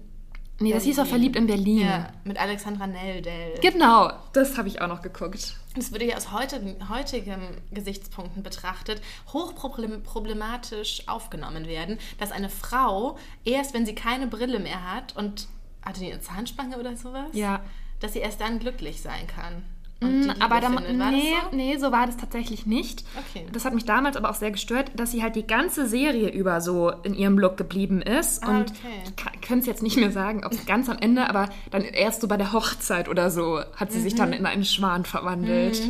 [0.59, 1.09] Nee, das hieß auch Berlin.
[1.33, 1.79] Verliebt in Berlin.
[1.81, 3.59] Ja, mit Alexandra Neldell.
[3.61, 5.55] Genau, das habe ich auch noch geguckt.
[5.75, 8.99] Das würde ja aus heutigen, heutigen Gesichtspunkten betrachtet
[9.31, 15.47] hochproblematisch aufgenommen werden, dass eine Frau erst, wenn sie keine Brille mehr hat und
[15.83, 17.61] hatte die eine Zahnspange oder sowas, Ja.
[17.99, 19.63] dass sie erst dann glücklich sein kann.
[19.99, 20.99] Mm, aber da, findet.
[20.99, 21.57] War nee, das so?
[21.57, 23.03] nee, so war das tatsächlich nicht.
[23.17, 23.47] Okay.
[23.51, 26.61] Das hat mich damals aber auch sehr gestört, dass sie halt die ganze Serie über
[26.61, 28.43] so in ihrem Look geblieben ist.
[28.43, 29.03] Ah, und okay.
[29.05, 32.21] ich könnte es jetzt nicht mehr sagen, ob es ganz am Ende, aber dann erst
[32.21, 35.81] so bei der Hochzeit oder so hat sie sich dann in einen Schwan verwandelt.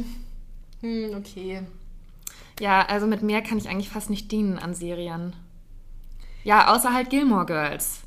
[0.82, 1.62] Hm, okay.
[2.60, 5.34] Ja, also mit mehr kann ich eigentlich fast nicht dienen an Serien.
[6.44, 8.02] Ja, außer halt Gilmore Girls.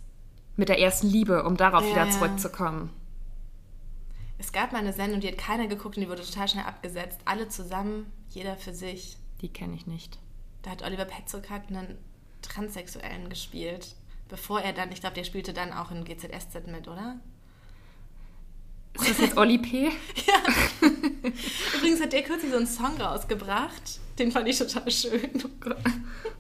[0.57, 2.11] Mit der ersten Liebe, um darauf Ja, wieder ja.
[4.41, 7.21] Es gab mal eine Sendung, die hat keiner geguckt und die wurde total schnell abgesetzt.
[7.27, 9.19] Alle zusammen, jeder für sich.
[9.43, 10.19] Die kenne ich nicht.
[10.63, 11.99] Da hat Oliver Petzold einen
[12.41, 13.95] Transsexuellen gespielt.
[14.29, 17.21] Bevor er dann, ich glaube, der spielte dann auch in GZSZ mit, oder?
[18.95, 19.91] Ist das jetzt Oli P?
[21.77, 24.01] Übrigens hat der kürzlich so einen Song rausgebracht.
[24.19, 25.31] Den fand ich total schön.
[25.45, 25.77] Oh Gott.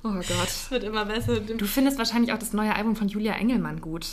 [0.02, 0.48] Oh Gott.
[0.48, 1.38] Es wird immer besser.
[1.40, 4.06] Du findest wahrscheinlich auch das neue Album von Julia Engelmann gut.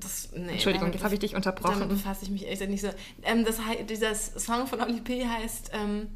[0.00, 1.88] Das, nee, Entschuldigung, damit jetzt habe ich dich Damit unterbrochen.
[1.88, 2.88] befasse ich mich gesagt nicht so.
[3.22, 5.26] Ähm, das, dieser Song von Oli P.
[5.26, 6.08] heißt ähm,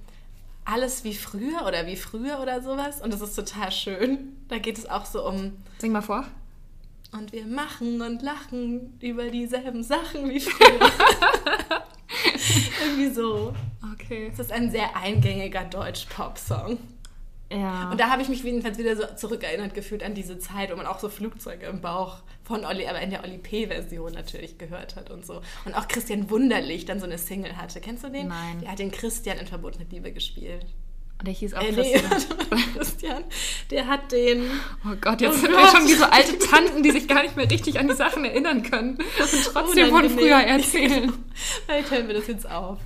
[0.64, 3.00] Alles wie früher oder wie früher oder sowas.
[3.00, 4.36] Und das ist total schön.
[4.48, 6.24] Da geht es auch so um Sing mal vor.
[7.12, 10.80] Und wir machen und lachen über dieselben Sachen wie früher.
[12.84, 13.52] Irgendwie so.
[13.94, 14.30] Okay.
[14.32, 16.78] Es ist ein sehr eingängiger Deutsch-Pop-Song.
[17.52, 17.90] Ja.
[17.90, 20.86] Und da habe ich mich jedenfalls wieder so zurückerinnert gefühlt an diese Zeit, wo man
[20.86, 25.10] auch so Flugzeuge im Bauch von Olli, aber in der Olli P-Version natürlich gehört hat
[25.10, 25.40] und so.
[25.64, 27.80] Und auch Christian Wunderlich dann so eine Single hatte.
[27.80, 28.28] Kennst du den?
[28.28, 28.60] Nein.
[28.60, 30.64] Der hat den Christian in Verbotene Liebe gespielt.
[31.18, 32.24] Und der hieß auch Äh, nee, Christian.
[32.76, 33.24] Christian,
[33.70, 34.46] der hat den.
[34.86, 35.70] Oh Gott, jetzt Oh sind wir Gott.
[35.70, 38.62] schon wie so alte Tanten, die sich gar nicht mehr richtig an die Sachen erinnern
[38.62, 39.04] können und
[39.52, 40.18] trotzdem von Unangenehm.
[40.18, 41.12] früher erzählen.
[41.66, 42.78] Vielleicht hören wir das jetzt auf.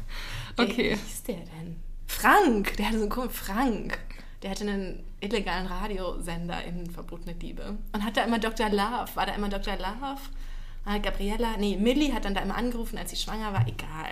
[0.56, 0.96] Okay.
[1.06, 1.76] hieß der denn?
[2.06, 3.98] Frank, der hatte so einen komischen Frank.
[4.44, 7.78] Der hatte einen illegalen Radiosender in Verbotene Liebe.
[7.92, 8.68] Und hat da immer Dr.
[8.68, 9.08] Love.
[9.14, 9.74] War da immer Dr.
[9.76, 10.20] Love?
[10.84, 13.62] Ah, Gabriella, nee, Millie hat dann da immer angerufen, als sie schwanger war.
[13.66, 14.10] Egal.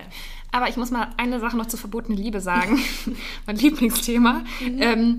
[0.50, 2.78] Aber ich muss mal eine Sache noch zu verbotene Liebe sagen.
[3.46, 4.42] mein Lieblingsthema.
[4.62, 5.18] Ähm,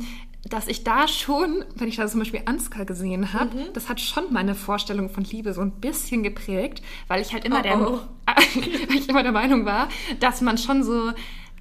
[0.49, 3.73] dass ich da schon, wenn ich da zum Beispiel Ansgar gesehen habe, Mhm.
[3.73, 7.60] das hat schon meine Vorstellung von Liebe so ein bisschen geprägt, weil ich halt immer,
[7.60, 7.99] Oh, der, oh.
[8.89, 11.12] weil ich immer der Meinung war, dass man schon so,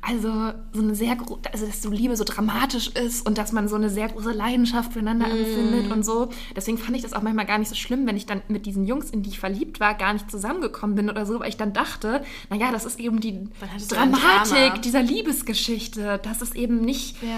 [0.04, 3.68] also so eine sehr große, also dass so Liebe so dramatisch ist und dass man
[3.68, 5.44] so eine sehr große Leidenschaft füreinander Mhm.
[5.44, 6.28] empfindet und so.
[6.56, 8.84] Deswegen fand ich das auch manchmal gar nicht so schlimm, wenn ich dann mit diesen
[8.84, 11.72] Jungs, in die ich verliebt war, gar nicht zusammengekommen bin oder so, weil ich dann
[11.72, 13.48] dachte, naja, das ist eben die.
[13.88, 17.28] Dramatik dieser Liebesgeschichte, dass es eben nicht Ja.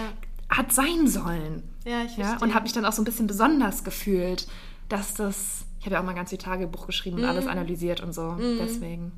[0.49, 1.63] hat sein sollen.
[1.85, 2.49] Ja, ich Ja, verstehe.
[2.49, 4.47] und habe mich dann auch so ein bisschen besonders gefühlt,
[4.89, 5.67] dass das.
[5.81, 7.29] Ich habe ja auch mal ganz viel Tagebuch geschrieben und Mhm.
[7.29, 8.37] alles analysiert und so.
[8.59, 9.13] Deswegen.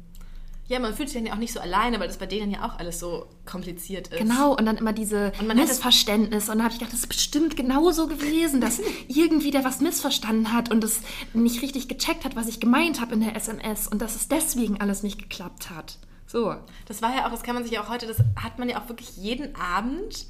[0.69, 2.67] Ja, man fühlt sich dann ja auch nicht so alleine, weil das bei denen ja
[2.67, 4.19] auch alles so kompliziert ist.
[4.19, 6.51] Genau, und dann immer diese Und man Missverständnisse.
[6.51, 10.53] Und dann habe ich gedacht, das ist bestimmt genauso gewesen, dass irgendwie der was missverstanden
[10.53, 11.01] hat und es
[11.35, 14.81] nicht richtig gecheckt hat, was ich gemeint habe in der SMS und dass es deswegen
[14.81, 15.99] alles nicht geklappt hat.
[16.27, 16.57] So.
[16.87, 18.81] Das war ja auch, das kann man sich ja auch heute, das hat man ja
[18.81, 20.27] auch wirklich jeden Abend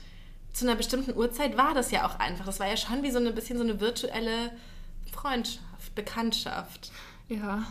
[0.53, 2.47] zu einer bestimmten Uhrzeit war das ja auch einfach.
[2.47, 4.53] Das war ja schon wie so ein bisschen so eine virtuelle
[5.13, 6.91] Freundschaft, Bekanntschaft.
[7.29, 7.65] Ja.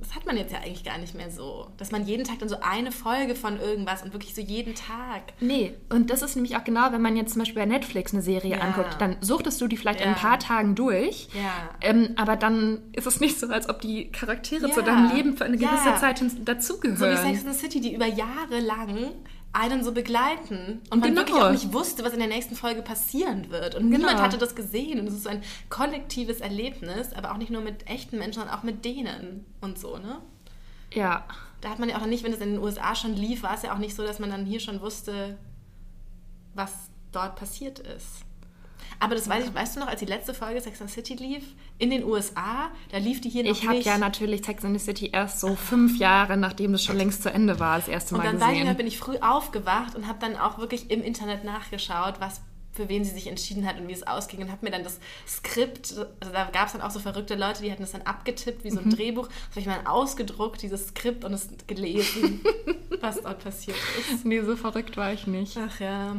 [0.00, 1.68] Das hat man jetzt ja eigentlich gar nicht mehr so.
[1.76, 5.22] Dass man jeden Tag dann so eine Folge von irgendwas und wirklich so jeden Tag.
[5.40, 8.22] Nee, und das ist nämlich auch genau, wenn man jetzt zum Beispiel bei Netflix eine
[8.22, 8.60] Serie Ja.
[8.62, 10.12] anguckt, dann suchtest du die vielleicht in Ja.
[10.14, 11.28] ein paar Tagen durch.
[11.34, 11.68] Ja.
[11.82, 14.72] Ähm, aber dann ist es nicht so, als ob die Charaktere Ja.
[14.74, 17.16] zu deinem Leben für eine gewisse Zeit hin- So wie dazugehören.
[17.18, 19.10] Sex and the City, die über Jahre lang
[19.52, 21.20] einen so begleiten und man Genau.
[21.22, 23.74] wirklich auch nicht wusste, was in der nächsten Folge passieren wird.
[23.74, 23.98] Und Genau.
[24.06, 25.00] niemand hatte das gesehen.
[25.00, 28.56] Und es ist so ein kollektives Erlebnis, aber auch nicht nur mit echten Menschen, sondern
[28.56, 30.18] auch mit denen und so, ne?
[30.94, 31.24] ja.
[31.62, 33.60] Da hat man ja auch nicht, wenn es in den USA schon lief, war es
[33.60, 35.36] ja auch nicht so, dass man dann hier schon wusste,
[36.54, 36.72] was
[37.12, 38.24] dort passiert ist.
[38.98, 41.14] Aber das weiß ich, weißt du noch, als die letzte Folge Sex and the City
[41.14, 41.44] lief,
[41.78, 44.84] in den USA, da lief die hier noch Ich habe ja natürlich Sex and the
[44.84, 48.18] City erst so fünf Jahre, nachdem es schon längst zu Ende war, das erste Und
[48.24, 48.76] Mal dann weiß ich gesehen.
[48.76, 52.40] bin ich früh aufgewacht und habe dann auch wirklich im Internet nachgeschaut, was
[52.72, 55.00] für wen sie sich entschieden hat und wie es ausging und habe mir dann das
[55.26, 58.62] Skript, also da gab es dann auch so verrückte Leute, die hatten das dann abgetippt
[58.64, 58.94] wie so ein Mhm.
[58.94, 59.26] Drehbuch.
[59.26, 62.40] Das habe ich mal ausgedruckt, dieses Skript und es gelesen,
[63.00, 63.76] was dort passiert
[64.12, 64.24] ist.
[64.24, 65.56] nee, so verrückt war ich nicht.
[65.58, 66.14] Ach ja,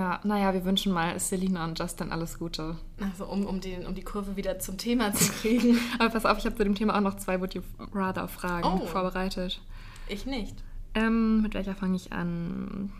[0.00, 2.78] Ja, naja, wir wünschen mal Selina und Justin alles Gute.
[3.02, 5.78] also um, um, den, um die Kurve wieder zum Thema zu kriegen.
[5.98, 7.60] Aber pass auf, ich habe zu dem Thema auch noch zwei Would You
[7.92, 8.86] Rather Fragen Oh.
[8.86, 9.60] vorbereitet.
[10.08, 10.54] Ich nicht.
[10.94, 12.90] Ähm, mit welcher fange ich an?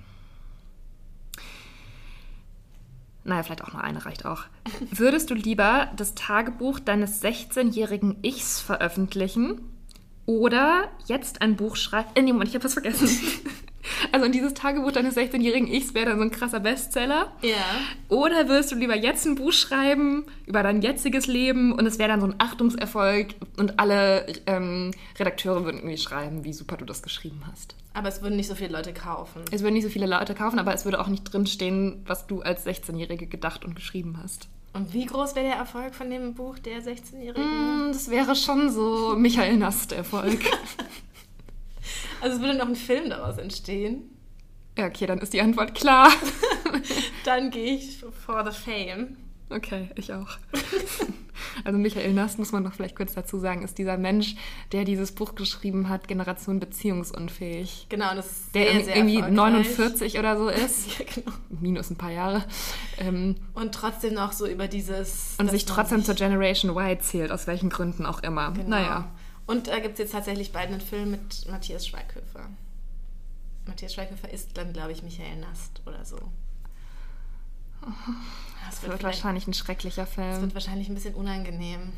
[3.24, 4.42] Naja, vielleicht auch nur eine reicht auch.
[4.90, 9.62] Würdest du lieber das Tagebuch deines 16-jährigen Ichs veröffentlichen
[10.26, 12.10] oder jetzt ein Buch schreiben?
[12.14, 13.08] Äh, nee, Moment, ich habe was vergessen.
[14.12, 17.32] Also in dieses Tagebuch deines 16-jährigen Ichs wäre dann so ein krasser Bestseller.
[17.42, 17.56] Ja.
[18.08, 22.08] Oder würdest du lieber jetzt ein Buch schreiben über dein jetziges Leben und es wäre
[22.10, 27.02] dann so ein Achtungserfolg und alle ähm, Redakteure würden irgendwie schreiben, wie super du das
[27.02, 27.74] geschrieben hast.
[27.92, 29.42] Aber es würden nicht so viele Leute kaufen.
[29.50, 32.40] Es würden nicht so viele Leute kaufen, aber es würde auch nicht drinstehen, was du
[32.40, 34.48] als 16-Jährige gedacht und geschrieben hast.
[34.72, 37.88] Und wie groß wäre der Erfolg von dem Buch der 16-Jährigen?
[37.88, 40.38] Mm, Das wäre schon so Michael Nast-Erfolg.
[42.20, 44.02] Also es würde noch ein Film daraus entstehen.
[44.78, 46.10] ja, okay, dann ist die Antwort klar.
[47.24, 49.16] Dann gehe ich for the fame.
[49.50, 50.38] Okay, ich auch.
[51.64, 54.36] Also Michael Nast, muss man noch vielleicht kurz dazu sagen, ist dieser Mensch,
[54.72, 57.86] der dieses Buch geschrieben hat, Generation beziehungsunfähig.
[57.88, 59.76] Genau, das ist Der sehr, irgendwie, sehr irgendwie erfolgreich.
[59.78, 60.98] 49 oder so ist.
[60.98, 61.32] Ja, genau.
[61.48, 62.44] Minus ein paar Jahre.
[62.98, 65.34] Ähm, Und trotzdem noch so über dieses...
[65.38, 68.52] und sich trotzdem zur Generation Y zählt, aus welchen Gründen auch immer.
[68.52, 68.68] Genau.
[68.68, 69.08] Naja.
[69.50, 72.48] Und da gibt es jetzt tatsächlich bald einen Film mit Matthias Schweighöfer.
[73.66, 76.18] Matthias Schweighöfer ist dann, glaube ich, Michael Nast oder so.
[77.80, 80.40] Das Das wird, wahrscheinlich ein schrecklicher das Film.
[80.42, 81.92] wird wahrscheinlich ein bisschen unangenehm.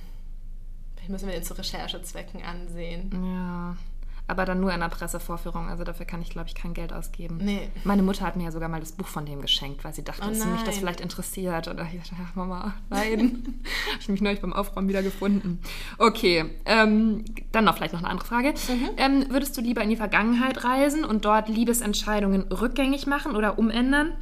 [0.95, 3.11] Vielleicht müssen wir den zu Recherchezwecken ansehen.
[3.13, 3.77] Ja.
[4.29, 5.69] Aber dann nur in einer Pressevorführung.
[5.69, 7.39] Also dafür kann ich, glaube ich, kein Geld ausgeben.
[7.43, 7.69] Nee.
[7.85, 10.23] Meine Mutter hat mir ja sogar mal das Buch von dem geschenkt, weil sie dachte,
[10.25, 11.69] Oh dass mich das vielleicht interessiert.
[11.69, 13.43] Oder ich dachte, ach Mama, nein.
[13.93, 15.61] Habe ich mich neulich beim Aufräumen wieder gefunden.
[15.99, 18.55] Okay, ähm, dann noch vielleicht noch eine andere Frage.
[18.69, 18.91] Mhm.
[18.97, 24.13] Ähm, würdest du lieber in die Vergangenheit reisen und dort Liebesentscheidungen rückgängig machen oder umändern?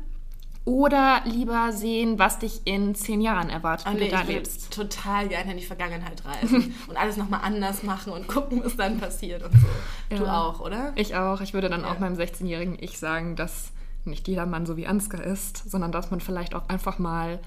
[0.67, 4.29] Oder lieber sehen, was dich in zehn Jahren erwartet, Oh, wie nee, du da ich
[4.29, 4.71] lebst.
[4.73, 8.99] total gerne in die Vergangenheit reisen und alles nochmal anders machen und gucken, was dann
[8.99, 10.17] passiert und so.
[10.17, 10.41] Du Ja.
[10.41, 10.93] auch, oder?
[10.97, 11.41] Ich auch.
[11.41, 12.01] Ich würde dann auch Ja.
[12.01, 13.73] meinem 16-jährigen Ich sagen, dass
[14.05, 17.39] nicht jeder Mann so wie Ansgar ist, sondern dass man vielleicht auch einfach mal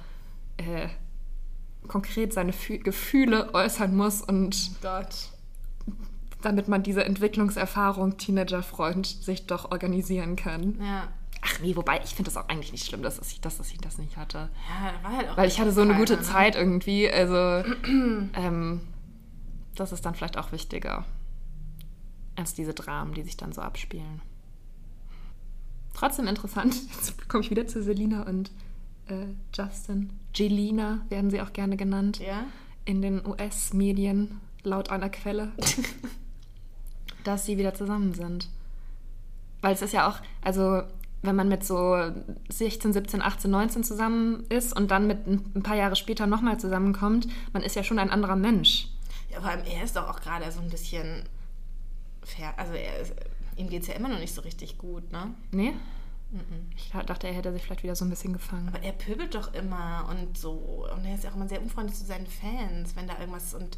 [0.57, 0.87] äh,
[1.87, 5.29] konkret seine Fü Gefühle äußern muss und Gott.
[6.41, 10.79] damit man diese Entwicklungserfahrung Teenager-Freund sich doch organisieren kann.
[10.81, 11.07] Ja.
[11.45, 13.77] Ach nee, wobei ich finde es auch eigentlich nicht schlimm, dass ich, dass, dass ich
[13.79, 14.49] das nicht hatte.
[14.69, 16.21] Ja, war halt auch Weil ich hatte so eine gute ne?
[16.21, 17.11] Zeit irgendwie.
[17.11, 17.35] Also
[17.85, 18.81] ähm,
[19.75, 21.05] das ist dann vielleicht auch wichtiger
[22.35, 24.21] als diese Dramen, die sich dann so abspielen.
[25.93, 26.75] Trotzdem interessant.
[26.95, 28.51] Jetzt komme ich wieder zu Selina und
[29.07, 30.13] äh, Justin.
[30.33, 32.19] Jelina werden sie auch gerne genannt.
[32.19, 32.45] Ja?
[32.85, 35.51] In den US-Medien, laut einer Quelle,
[37.25, 38.49] dass sie wieder zusammen sind.
[39.61, 40.83] Weil es ist ja auch, also
[41.23, 41.97] wenn man mit so
[42.49, 47.27] 16, 17, 18, 19 zusammen ist und dann mit ein paar Jahre später nochmal zusammenkommt,
[47.53, 48.89] man ist ja schon ein anderer Mensch.
[49.31, 51.23] Ja, vor allem er ist doch auch gerade so ein bisschen.
[52.23, 52.53] Fair.
[52.57, 53.13] Also er ist,
[53.57, 55.33] ihm geht es ja immer noch nicht so richtig gut, ne?
[55.51, 55.73] Nee?
[56.75, 58.67] Ich dachte, er hätte sich vielleicht wieder so ein bisschen gefangen.
[58.67, 60.87] Aber er pöbelt doch immer und so.
[60.95, 63.77] Und er ist ja auch immer sehr unfreundlich zu seinen Fans, wenn da irgendwas und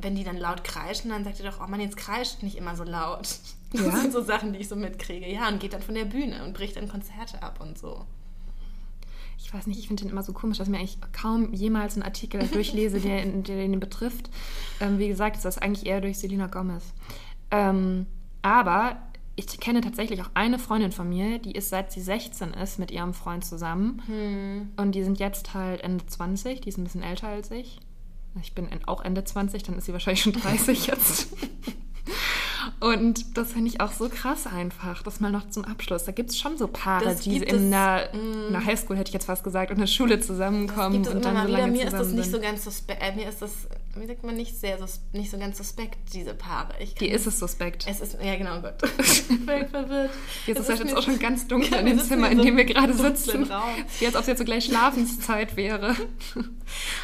[0.00, 2.76] wenn die dann laut kreischen, dann sagt er doch, oh Mann, jetzt kreischt nicht immer
[2.76, 3.28] so laut.
[3.70, 3.96] Das Ja?
[3.98, 5.30] sind so Sachen, die ich so mitkriege.
[5.30, 8.06] Ja, und geht dann von der Bühne und bricht dann Konzerte ab und so.
[9.36, 11.94] Ich weiß nicht, ich finde den immer so komisch, dass ich mir eigentlich kaum jemals
[11.94, 14.30] einen Artikel durchlese, der, der den betrifft.
[14.80, 16.82] Ähm, wie gesagt, ist das eigentlich eher durch Selena Gomez.
[17.50, 18.06] Ähm,
[18.40, 18.96] aber
[19.36, 22.90] ich kenne tatsächlich auch eine Freundin von mir, die ist seit sie 16 ist mit
[22.90, 24.00] ihrem Freund zusammen.
[24.76, 27.78] Und die sind jetzt halt Ende 20, die ist ein bisschen älter als ich.
[28.42, 31.28] Ich bin auch Ende 20, dann ist sie wahrscheinlich schon 30 jetzt.
[32.80, 35.02] Und das finde ich auch so krass einfach.
[35.02, 36.04] Das mal noch zum Abschluss.
[36.04, 38.46] Da gibt es schon so Paare, Das die in es, der, mm.
[38.46, 41.20] in der Highschool, hätte ich jetzt fast gesagt, in der Schule zusammenkommen Gibt es und
[41.20, 41.66] immer dann mal so wieder.
[41.66, 42.42] Mir ist das nicht so sind.
[42.42, 43.02] ganz suspekt.
[43.02, 43.52] Äh, mir ist das,
[44.00, 44.78] wie sagt man, nicht sehr
[45.12, 46.74] nicht so ganz suspekt, diese Paare.
[46.80, 47.86] Ich Hier ist es suspekt.
[47.88, 48.74] Es ist, ja genau, Gott.
[49.00, 50.10] Ich bin völlig verwirrt.
[50.46, 52.44] Jetzt Es ist es jetzt auch schon ganz dunkel in dem Zimmer, in in so
[52.44, 53.44] dem wir gerade sitzen.
[53.44, 53.84] Raum.
[53.98, 55.94] Wie als ob es jetzt so gleich Schlafenszeit wäre.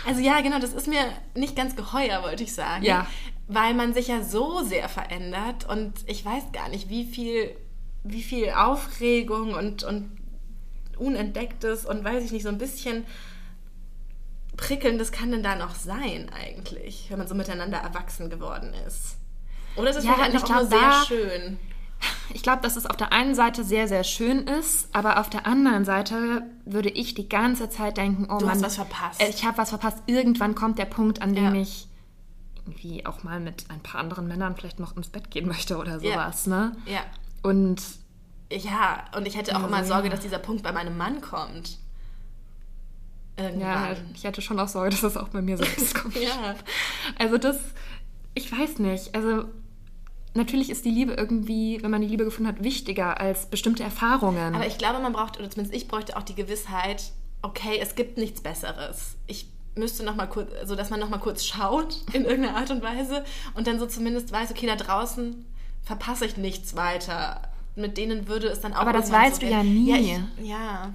[0.06, 1.00] Also ja, genau, das ist mir
[1.34, 2.84] nicht ganz geheuer, wollte ich sagen.
[2.84, 3.06] Ja.
[3.48, 7.56] Weil man sich ja so sehr verändert und ich weiß gar nicht, wie viel,
[8.02, 10.10] wie viel Aufregung und, und
[10.98, 13.06] Unentdecktes und weiß ich nicht, so ein bisschen
[14.56, 19.16] Prickelndes kann denn da noch sein eigentlich, wenn man so miteinander erwachsen geworden ist.
[19.76, 21.58] Oder ist es Ja, vielleicht nur glaub, sehr da- schön?
[22.34, 25.46] Ich glaube, dass es auf der einen Seite sehr, sehr schön ist, aber auf der
[25.46, 29.20] anderen Seite würde ich die ganze Zeit denken, oh Du Mann, hast was verpasst.
[29.22, 29.98] äh, ich habe was verpasst.
[30.06, 31.60] Irgendwann kommt der Punkt, an dem Ja.
[31.62, 31.88] ich
[32.66, 35.98] irgendwie auch mal mit ein paar anderen Männern vielleicht noch ins Bett gehen möchte oder
[36.00, 36.76] sowas, ne?
[36.86, 37.00] Ja.
[37.42, 37.80] Und
[38.52, 40.10] Ja, und ich hätte auch Ja, immer so, Sorge, ja.
[40.12, 41.78] dass dieser Punkt bei meinem Mann kommt.
[43.38, 43.96] Ja, Irgendwann.
[44.14, 46.16] ich hatte schon auch Sorge, dass das auch bei mir selbst kommt.
[46.16, 46.54] Ja.
[47.18, 47.58] Also das,
[48.34, 49.14] ich weiß nicht.
[49.14, 49.44] Also
[50.34, 54.54] natürlich ist die Liebe irgendwie, wenn man die Liebe gefunden hat, wichtiger als bestimmte Erfahrungen.
[54.54, 58.18] Aber ich glaube, man braucht, oder zumindest ich bräuchte auch die Gewissheit, okay, es gibt
[58.18, 59.16] nichts Besseres.
[59.26, 62.70] Ich müsste noch mal kurz, so dass man noch mal kurz schaut in irgendeiner Art
[62.70, 65.44] und Weise und dann so zumindest weiß, okay, da draußen
[65.82, 67.42] verpasse ich nichts weiter.
[67.76, 69.90] Mit denen würde es dann auch Aber das weißt so du ja nie.
[69.90, 70.94] Ja, ich, ja.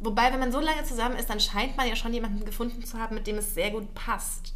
[0.00, 2.98] Wobei, wenn man so lange zusammen ist, dann scheint man ja schon jemanden gefunden zu
[2.98, 4.54] haben, mit dem es sehr gut passt.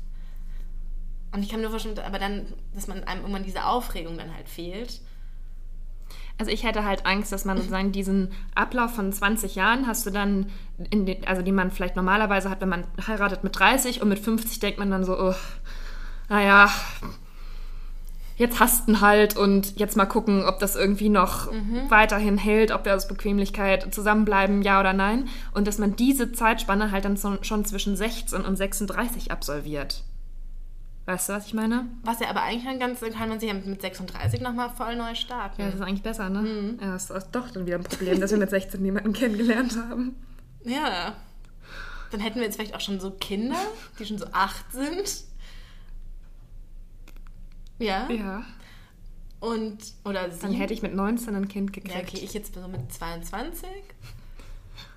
[1.33, 4.35] Und ich kann mir nur vorstellen, aber dann, dass man einem irgendwann diese Aufregung dann
[4.35, 5.01] halt fehlt.
[6.39, 10.11] Also ich hätte halt Angst, dass man sozusagen diesen Ablauf von 20 Jahren hast du
[10.11, 14.19] dann, den, also den man vielleicht normalerweise hat, wenn man heiratet mit 30 und mit
[14.19, 15.35] 50 denkt man dann so, oh,
[16.29, 16.71] naja,
[18.43, 21.51] jetzt hast du ihn halt und jetzt mal gucken, ob das irgendwie noch
[21.89, 25.29] weiterhin hält, ob wir aus Bequemlichkeit zusammenbleiben, ja oder nein.
[25.55, 30.03] Und dass man diese Zeitspanne halt dann schon zwischen 16 und 36 absolviert.
[31.05, 31.87] Weißt du, was ich meine?
[32.05, 34.95] Was ja aber eigentlich dann ganz, dann kann man sich ja mit 36 nochmal voll
[34.95, 35.61] neu starten.
[35.61, 36.77] Ja, das ist eigentlich besser, ne?
[36.81, 40.15] Ja, das ist doch dann wieder ein Problem, dass wir mit 16 niemanden kennengelernt haben.
[40.65, 41.15] Ja.
[42.13, 43.57] Dann hätten wir jetzt vielleicht auch schon so Kinder,
[43.99, 45.25] die schon so acht sind.
[47.83, 48.09] Ja.
[48.11, 48.45] Ja.
[49.41, 50.53] Und, oder Dann sieben.
[50.55, 51.95] hätte ich mit 19 ein Kind gekriegt.
[51.95, 53.69] Ja, okay, ich jetzt so mit 22.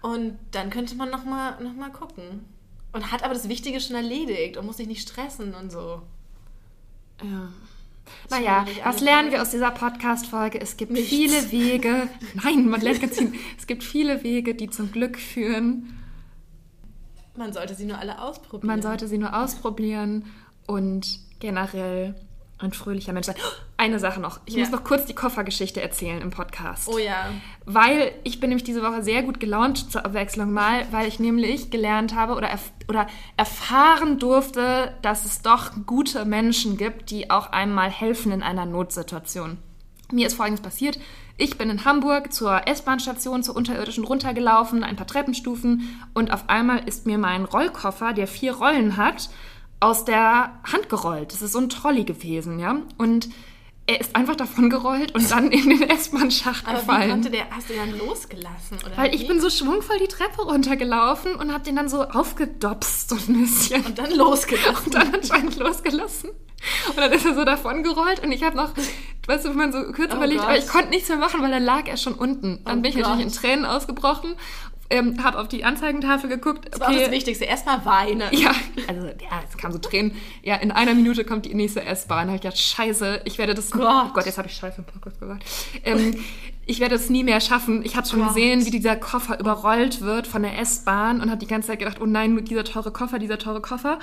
[0.01, 2.45] Und dann könnte man nochmal noch mal gucken.
[2.93, 6.01] Und hat aber das Wichtige schon erledigt und muss sich nicht stressen und so.
[7.23, 7.49] Ja.
[8.29, 10.61] Naja, was lernen wir aus dieser Podcast-Folge?
[10.61, 11.09] Es gibt Nichts.
[11.09, 12.07] viele Wege.
[12.43, 13.33] Nein, man lernt ganz viel.
[13.57, 15.97] Es gibt viele Wege, die zum Glück führen.
[17.35, 18.67] Man sollte sie nur alle ausprobieren.
[18.67, 20.25] Man sollte sie nur ausprobieren
[20.67, 22.15] und generell
[22.57, 23.35] ein fröhlicher Mensch sein.
[23.77, 24.39] Eine Sache noch.
[24.45, 24.61] Ich Ja.
[24.61, 26.87] muss noch kurz die Koffergeschichte erzählen im Podcast.
[26.87, 27.25] Oh ja.
[27.65, 31.69] Weil ich bin nämlich diese Woche sehr gut gelaunt zur Abwechslung mal, weil ich nämlich
[31.69, 37.51] gelernt habe oder, erf oder erfahren durfte, dass es doch gute Menschen gibt, die auch
[37.51, 39.57] einmal helfen in einer Notsituation.
[40.11, 40.99] Mir ist Folgendes passiert.
[41.37, 46.87] Ich bin in Hamburg zur S-Bahn-Station, zur unterirdischen runtergelaufen, ein paar Treppenstufen und auf einmal
[46.87, 49.29] ist mir mein Rollkoffer, der vier Rollen hat,
[49.85, 51.31] aus der Hand gerollt.
[51.31, 52.77] Das ist so ein Trolley gewesen, ja.
[52.97, 53.29] Und
[53.87, 57.09] er ist einfach davon gerollt und dann in den S-Bahn-Schacht Aber wie gefallen.
[57.11, 58.77] konnte der, hast du ihn dann losgelassen?
[58.83, 59.27] Oder Weil ich wie?
[59.27, 63.85] bin so schwungvoll die Treppe runtergelaufen und habe den dann so aufgedopst so ein bisschen.
[63.85, 64.85] Und dann losgelassen.
[64.85, 66.31] Und dann anscheinend losgelassen.
[66.89, 68.71] Und dann ist er so davon gerollt und ich habe noch,
[69.27, 70.49] weißt du, wenn man so kurz Oh überlegt, Gott.
[70.49, 72.63] aber ich konnte nichts mehr machen, weil dann lag er schon unten.
[72.65, 73.37] Dann Oh bin ich natürlich in Gott.
[73.37, 74.33] Tränen ausgebrochen,
[74.89, 76.67] ähm, habe auf die Anzeigentafel geguckt.
[76.71, 77.45] Das war auch das Wichtigste.
[77.45, 78.23] Erstmal weinen.
[78.35, 78.53] Ja,
[78.87, 80.15] also ja, es kam so Tränen.
[80.43, 82.27] Ja, in einer Minute kommt die nächste S-Bahn.
[82.27, 83.71] Da habe ich gedacht, scheiße, ich werde das...
[83.71, 83.81] Gott.
[83.81, 85.45] Oh Gott, jetzt habe ich Scheiße im Podcast gesagt.
[85.83, 86.15] Ähm,
[86.65, 87.83] ich werde es nie mehr schaffen.
[87.85, 88.29] Ich habe schon Gott.
[88.29, 91.99] gesehen, wie dieser Koffer überrollt wird von der S-Bahn und habe die ganze Zeit gedacht,
[92.01, 93.99] oh nein, dieser teure Koffer, dieser teure Koffer.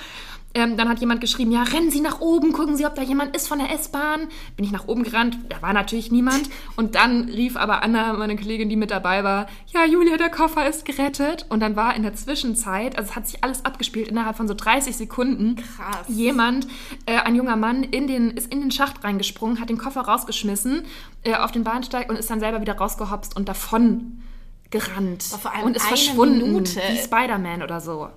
[0.55, 3.35] Ähm, dann hat jemand geschrieben, ja, rennen Sie nach oben, gucken Sie, ob da jemand
[3.35, 4.29] ist von der S-Bahn.
[4.57, 6.51] Bin ich nach oben gerannt, da war natürlich niemand.
[6.77, 10.69] Und dann rief aber Anna, meine Kollegin, die mit dabei war, ja, Julia, der Koffer
[10.69, 11.47] ist gerettet.
[11.49, 14.55] Und dann war in der Zwischenzeit, also es hat sich alles abgespielt innerhalb von so
[14.55, 16.07] 30 Sekunden, Krass.
[16.09, 16.67] jemand,
[17.07, 20.85] äh, ein junger Mann, in den, ist in den Schacht reingesprungen, hat den Koffer rausgeschmissen
[21.25, 24.23] äh, auf den Bahnsteig und ist dann selber wieder rausgehopst und davon
[24.71, 25.27] gerannt.
[25.33, 26.81] Aber vor allem und ist verschwunden, Minute.
[26.91, 28.09] wie Spider-Man oder so.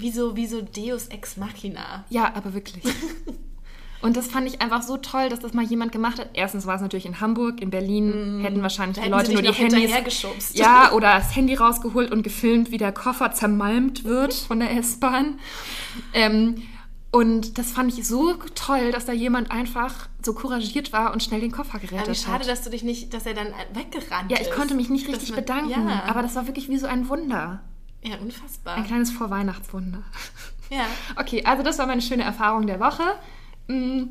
[0.00, 2.04] Wie so, wie so Deus Ex Machina.
[2.10, 2.82] Ja, aber wirklich.
[4.02, 6.28] Und das fand ich einfach so toll, dass das mal jemand gemacht hat.
[6.34, 9.90] Erstens war es natürlich in Hamburg, in Berlin hätten wahrscheinlich die Leute nur die Handys.
[10.52, 15.38] Ja, oder das Handy rausgeholt und gefilmt, wie der Koffer zermalmt wird von der S-Bahn.
[16.12, 16.62] Ähm,
[17.12, 21.40] und das fand ich so toll, dass da jemand einfach so couragiert war und schnell
[21.40, 22.48] den Koffer gerettet Aber wie schade, hat.
[22.48, 24.48] dass du dich nicht, dass er dann weggerannt Ja, ist.
[24.48, 27.08] ich konnte mich nicht richtig man- bedanken, Ja, aber das war wirklich wie so ein
[27.08, 27.62] Wunder.
[28.04, 28.76] Ja unfassbar.
[28.76, 30.02] Ein kleines Vorweihnachtswunder.
[30.70, 30.86] Ja.
[31.16, 33.02] Okay, also das war meine schöne Erfahrung der Woche.
[33.68, 34.04] Mm,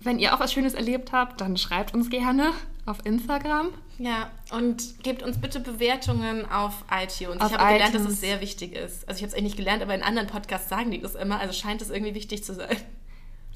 [0.00, 2.52] Wenn ihr auch was Schönes erlebt habt, dann schreibt uns gerne
[2.86, 3.68] auf Instagram.
[3.98, 7.40] Ja, und gebt uns bitte Bewertungen auf iTunes.
[7.40, 9.08] Auf ich habe gelernt, dass es sehr wichtig ist.
[9.08, 11.40] Also ich habe es eigentlich nicht gelernt, aber in anderen Podcasts sagen die das immer.
[11.40, 12.76] Also scheint es irgendwie wichtig zu sein.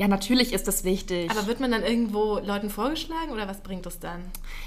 [0.00, 1.30] Ja, natürlich ist das wichtig.
[1.30, 4.22] Aber wird man dann irgendwo Leuten vorgeschlagen oder was bringt das dann?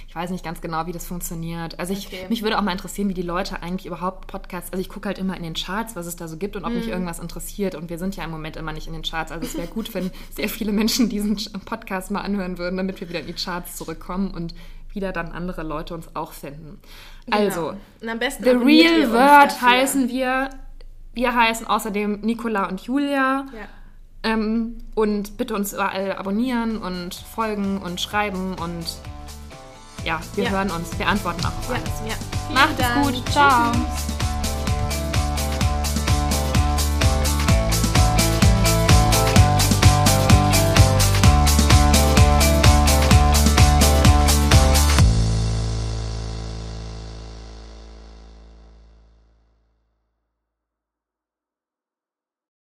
[0.08, 1.80] ich weiß nicht ganz genau, wie das funktioniert.
[1.80, 2.28] Also ich, Okay.
[2.30, 5.18] mich würde auch mal interessieren, wie die Leute eigentlich überhaupt Podcasts, also ich gucke halt
[5.18, 6.78] immer in den Charts, was es da so gibt und ob Mhm.
[6.78, 7.74] mich irgendwas interessiert.
[7.74, 9.32] Und wir sind ja im Moment immer nicht in den Charts.
[9.32, 13.10] Also es wäre gut, wenn sehr viele Menschen diesen Podcast mal anhören würden, damit wir
[13.10, 14.54] wieder in die Charts zurückkommen und
[14.92, 16.80] wieder dann andere Leute uns auch finden.
[17.32, 18.16] Also, Genau.
[18.18, 20.52] Besten The Real Word heißen wir.
[21.16, 23.48] Wir heißen außerdem Nicola und Julia.
[23.52, 23.68] Ja.
[24.24, 28.86] Ähm, und bitte uns überall abonnieren und folgen und schreiben und
[30.06, 30.50] ja, wir Ja.
[30.52, 30.98] hören uns.
[30.98, 31.90] Wir antworten auch auf Ja, alles.
[32.08, 32.16] ja.
[32.48, 33.04] Vielen Macht es Dank.
[33.06, 33.30] gut.
[33.32, 33.72] Ciao.
[33.72, 34.33] Tschüss.